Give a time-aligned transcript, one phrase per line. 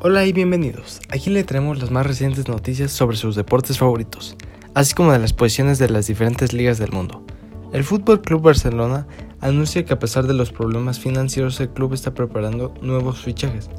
[0.00, 1.00] Hola y bienvenidos.
[1.08, 4.36] Aquí le traemos las más recientes noticias sobre sus deportes favoritos,
[4.72, 7.24] así como de las posiciones de las diferentes ligas del mundo.
[7.72, 9.08] El Fútbol Club Barcelona
[9.40, 13.70] anuncia que a pesar de los problemas financieros el club está preparando nuevos fichajes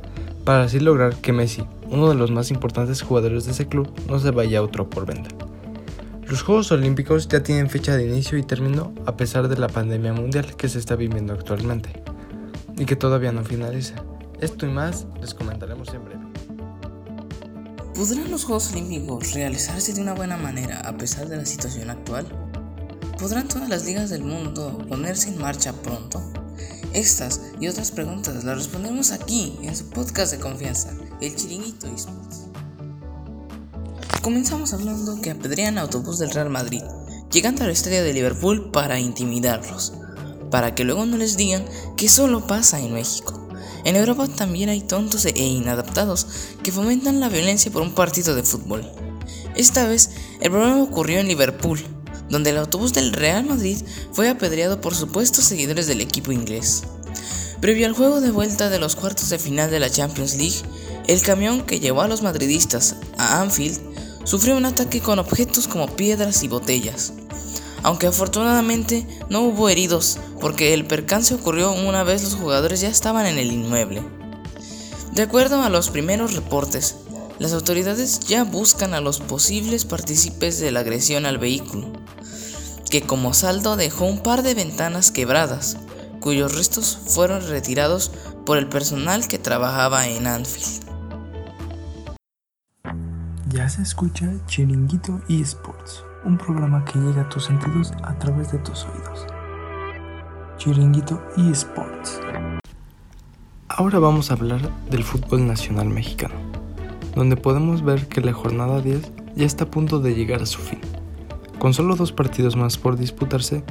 [0.43, 4.19] para así lograr que Messi, uno de los más importantes jugadores de ese club, no
[4.19, 5.29] se vaya a otro por venta.
[6.27, 10.11] Los Juegos Olímpicos ya tienen fecha de inicio y término a pesar de la pandemia
[10.11, 11.91] mundial que se está viviendo actualmente
[12.77, 14.03] y que todavía no finaliza.
[14.41, 16.08] Esto y más les comentaremos en breve.
[17.99, 22.25] ¿Podrán los Juegos Olímpicos realizarse de una buena manera a pesar de la situación actual?
[23.19, 26.23] ¿Podrán todas las ligas del mundo ponerse en marcha pronto?
[26.93, 32.45] Estas y otras preguntas las respondemos aquí en su podcast de confianza, El Chiringuito Esports.
[34.21, 36.83] Comenzamos hablando que apedrean autobús del Real Madrid,
[37.33, 39.91] llegando al estadio de Liverpool para intimidarlos,
[40.49, 41.65] para que luego no les digan
[41.97, 43.48] que solo pasa en México.
[43.85, 46.27] En Europa también hay tontos e inadaptados
[46.63, 48.89] que fomentan la violencia por un partido de fútbol.
[49.55, 51.83] Esta vez el problema ocurrió en Liverpool,
[52.29, 53.77] donde el autobús del Real Madrid
[54.11, 56.83] fue apedreado por supuestos seguidores del equipo inglés.
[57.61, 60.61] Previo al juego de vuelta de los cuartos de final de la Champions League,
[61.07, 63.79] el camión que llevó a los madridistas a Anfield
[64.23, 67.13] sufrió un ataque con objetos como piedras y botellas.
[67.83, 73.25] Aunque afortunadamente no hubo heridos, porque el percance ocurrió una vez los jugadores ya estaban
[73.25, 74.03] en el inmueble.
[75.13, 76.95] De acuerdo a los primeros reportes,
[77.39, 81.87] las autoridades ya buscan a los posibles partícipes de la agresión al vehículo,
[82.89, 85.77] que como saldo dejó un par de ventanas quebradas,
[86.19, 88.11] cuyos restos fueron retirados
[88.45, 90.83] por el personal que trabajaba en Anfield.
[93.47, 98.59] Ya se escucha Chiringuito eSports, un programa que llega a tus sentidos a través de
[98.59, 99.25] tus oídos.
[100.57, 102.19] Chiringuito eSports.
[103.67, 106.35] Ahora vamos a hablar del fútbol nacional mexicano,
[107.15, 110.59] donde podemos ver que la jornada 10 ya está a punto de llegar a su
[110.59, 110.79] fin,
[111.59, 113.63] con solo dos partidos más por disputarse,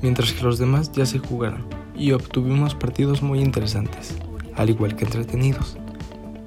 [0.00, 4.16] mientras que los demás ya se jugaron y obtuvimos partidos muy interesantes,
[4.56, 5.76] al igual que entretenidos.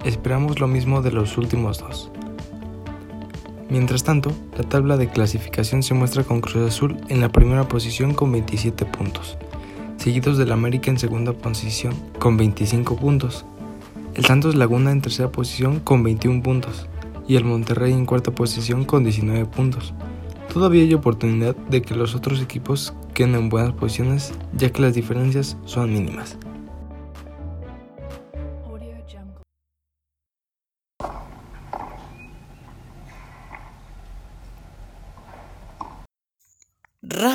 [0.03, 2.11] Esperamos lo mismo de los últimos dos.
[3.69, 8.13] Mientras tanto, la tabla de clasificación se muestra con Cruz Azul en la primera posición
[8.13, 9.37] con 27 puntos,
[9.97, 13.45] seguidos del América en segunda posición con 25 puntos,
[14.15, 16.87] el Santos Laguna en tercera posición con 21 puntos
[17.27, 19.93] y el Monterrey en cuarta posición con 19 puntos.
[20.51, 24.93] Todavía hay oportunidad de que los otros equipos queden en buenas posiciones ya que las
[24.93, 26.37] diferencias son mínimas.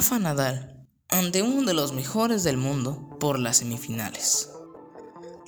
[0.03, 4.51] Rafa Nadal ante uno de los mejores del mundo por las semifinales.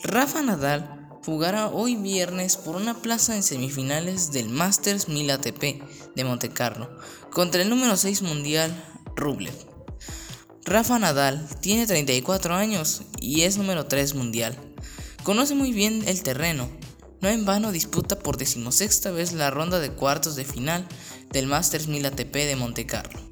[0.04, 5.82] Rafa Nadal jugará hoy viernes por una plaza en semifinales del Masters 1000 ATP
[6.14, 6.88] de Montecarlo
[7.32, 8.72] contra el número 6 mundial
[9.16, 9.56] Rublev.
[10.64, 14.56] Rafa Nadal tiene 34 años y es número 3 mundial.
[15.24, 16.68] Conoce muy bien el terreno.
[17.20, 20.86] No en vano disputa por decimosexta vez la ronda de cuartos de final
[21.32, 23.23] del Masters 1000 ATP de Montecarlo.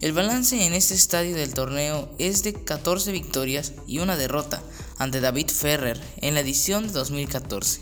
[0.00, 4.62] El balance en este estadio del torneo es de 14 victorias y una derrota
[4.96, 7.80] ante David Ferrer en la edición de 2014.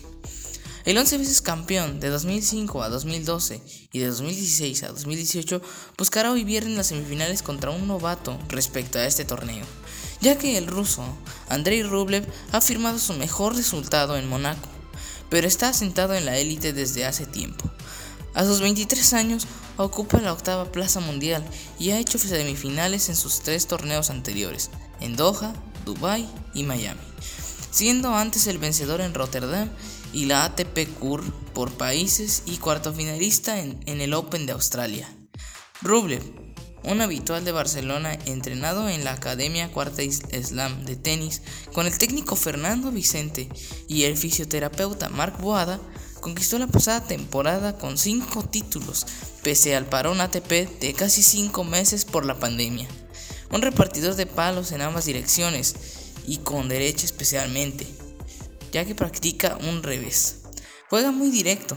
[0.87, 3.60] El 11 veces campeón de 2005 a 2012
[3.93, 5.60] y de 2016 a 2018
[5.99, 9.66] buscará hoy viernes las semifinales contra un novato respecto a este torneo,
[10.22, 11.04] ya que el ruso
[11.50, 14.71] Andrei Rublev ha firmado su mejor resultado en Monaco,
[15.28, 17.71] pero está asentado en la élite desde hace tiempo.
[18.33, 21.44] A sus 23 años ocupa la octava plaza mundial
[21.78, 24.70] y ha hecho semifinales en sus tres torneos anteriores,
[25.00, 25.54] en Doha,
[25.84, 27.00] Dubai y Miami,
[27.70, 29.70] siendo antes el vencedor en Rotterdam
[30.12, 35.09] y la ATP Cur por países y cuarto finalista en, en el Open de Australia.
[35.82, 36.22] Rublev,
[36.86, 41.42] un habitual de Barcelona entrenado en la Academia Cuarta Slam de tenis
[41.72, 43.48] con el técnico Fernando Vicente
[43.88, 45.81] y el fisioterapeuta Mark Boada,
[46.27, 49.07] conquistó la pasada temporada con 5 títulos,
[49.45, 52.89] pese al parón ATP de casi 5 meses por la pandemia.
[53.53, 55.77] Un repartidor de palos en ambas direcciones
[56.27, 57.87] y con derecha especialmente,
[58.73, 60.39] ya que practica un revés.
[60.91, 61.77] Juega muy directo.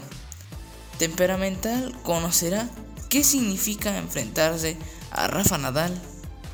[0.98, 2.68] Temperamental conocerá
[3.08, 4.76] qué significa enfrentarse
[5.12, 5.96] a Rafa Nadal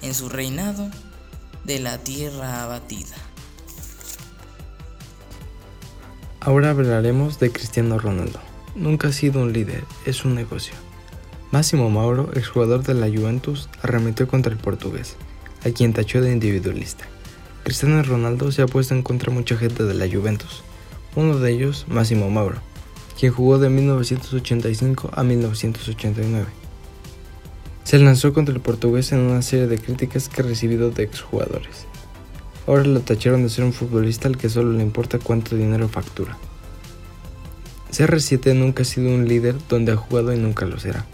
[0.03, 0.91] en su reinado
[1.65, 3.17] de la tierra abatida.
[6.47, 8.39] Ahora hablaremos de Cristiano Ronaldo.
[8.77, 10.75] Nunca ha sido un líder, es un negocio.
[11.51, 15.17] Máximo Mauro, exjugador de la Juventus, arremetió contra el portugués,
[15.65, 17.05] a quien tachó de individualista.
[17.65, 20.63] Cristiano Ronaldo se ha puesto en contra mucha gente de la Juventus,
[21.17, 22.59] uno de ellos Máximo Mauro,
[23.19, 26.47] quien jugó de 1985 a 1989.
[27.83, 31.89] Se lanzó contra el portugués en una serie de críticas que ha recibido de exjugadores.
[32.67, 36.37] Ahora lo tacharon de ser un futbolista al que solo le importa cuánto dinero factura.
[37.93, 41.07] CR7 nunca ha sido un líder donde ha jugado y nunca lo será.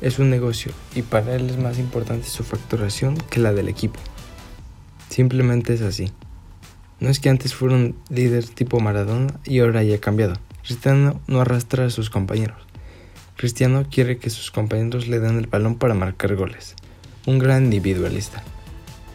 [0.00, 3.98] Es un negocio y para él es más importante su facturación que la del equipo.
[5.08, 6.10] Simplemente es así.
[7.00, 10.34] No es que antes fuera un líder tipo Maradona y ahora haya cambiado.
[10.62, 12.62] Cristiano no arrastra a sus compañeros.
[13.36, 16.76] Cristiano quiere que sus compañeros le den el balón para marcar goles.
[17.26, 18.44] Un gran individualista.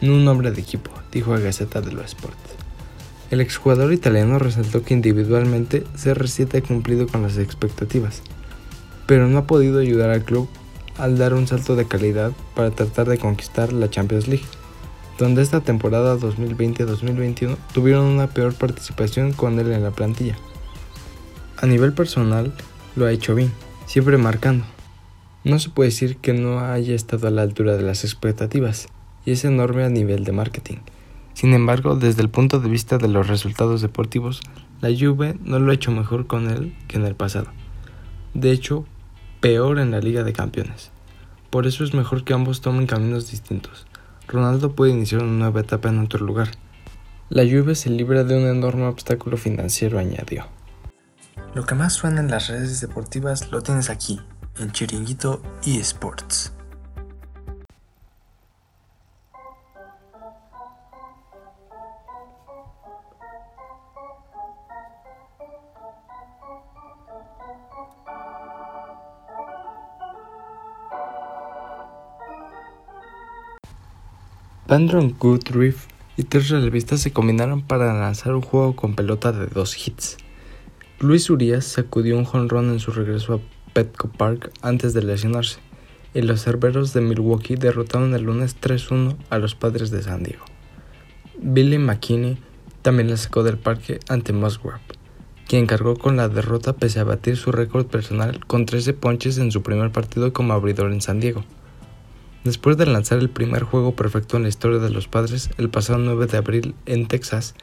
[0.00, 2.36] Un hombre de equipo, dijo a Gaceta dello Sport.
[3.30, 8.22] El exjugador italiano resaltó que individualmente CR7 ha cumplido con las expectativas,
[9.06, 10.48] pero no ha podido ayudar al club
[10.96, 14.46] al dar un salto de calidad para tratar de conquistar la Champions League
[15.18, 20.38] donde esta temporada 2020-2021 tuvieron una peor participación con él en la plantilla.
[21.56, 22.54] A nivel personal,
[22.94, 23.52] lo ha hecho bien,
[23.86, 24.64] siempre marcando.
[25.42, 28.86] No se puede decir que no haya estado a la altura de las expectativas,
[29.28, 30.78] y es enorme a nivel de marketing.
[31.34, 34.40] Sin embargo, desde el punto de vista de los resultados deportivos,
[34.80, 37.48] la Juve no lo ha hecho mejor con él que en el pasado.
[38.32, 38.86] De hecho,
[39.40, 40.92] peor en la Liga de Campeones.
[41.50, 43.86] Por eso es mejor que ambos tomen caminos distintos.
[44.28, 46.48] Ronaldo puede iniciar una nueva etapa en otro lugar.
[47.28, 50.46] La lluvia se libra de un enorme obstáculo financiero, añadió.
[51.54, 54.20] Lo que más suena en las redes deportivas lo tienes aquí,
[54.58, 56.54] en Chiringuito eSports.
[74.68, 75.86] Brandon Goodriff
[76.18, 80.18] y tres relevistas se combinaron para lanzar un juego con pelota de dos hits.
[81.00, 85.60] Luis Urias sacudió un jonrón en su regreso a Petco Park antes de lesionarse,
[86.12, 90.44] y los cerberos de Milwaukee derrotaron el lunes 3-1 a los padres de San Diego.
[91.40, 92.36] Billy McKinney
[92.82, 94.82] también la sacó del parque ante Musgrave,
[95.46, 99.50] quien cargó con la derrota pese a batir su récord personal con 13 ponches en
[99.50, 101.42] su primer partido como abridor en San Diego.
[102.44, 105.98] Después de lanzar el primer juego perfecto en la historia de los padres el pasado
[105.98, 107.54] 9 de abril en Texas,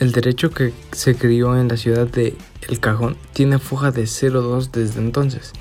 [0.00, 2.36] el derecho que se crió en la ciudad de
[2.68, 5.52] El Cajón tiene foja de 0-2 desde entonces.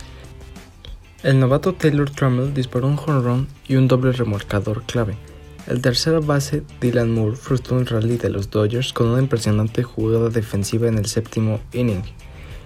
[1.24, 5.18] El novato Taylor Trammell disparó un run y un doble remolcador clave.
[5.66, 10.30] El tercer base Dylan Moore frustró un rally de los Dodgers con una impresionante jugada
[10.30, 12.04] defensiva en el séptimo inning.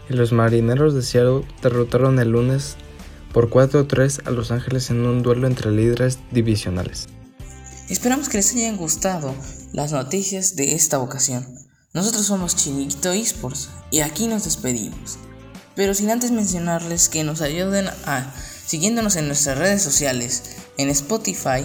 [0.10, 2.76] Y los marineros de Seattle derrotaron el lunes
[3.34, 7.08] por 4-3 a Los Ángeles en un duelo entre líderes divisionales.
[7.90, 9.36] Esperamos que les hayan gustado
[9.74, 11.46] las noticias de esta ocasión.
[11.94, 15.18] Nosotros somos Chiniguito Esports y aquí nos despedimos.
[15.76, 18.34] Pero sin antes mencionarles que nos ayuden a
[18.66, 20.44] siguiéndonos en nuestras redes sociales,
[20.78, 21.64] en Spotify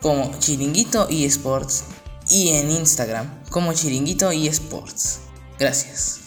[0.00, 1.84] como Chiringuito eSports
[2.28, 5.20] y en Instagram como Chiringuito eSports.
[5.58, 6.25] Gracias.